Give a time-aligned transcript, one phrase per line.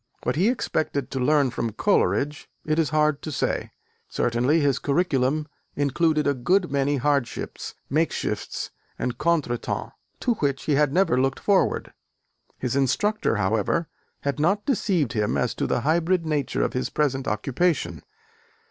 [0.23, 3.69] What he expected to learn from Coleridge, it is hard to say:
[4.09, 9.91] certainly his curriculum included a good many hardships, makeshifts and contretemps
[10.21, 11.93] to which he had never looked forward.
[12.57, 13.89] His instructor, however,
[14.21, 18.01] had not deceived him as to the hybrid nature of his present occupation.